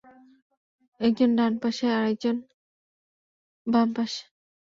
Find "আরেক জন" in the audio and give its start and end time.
1.97-2.37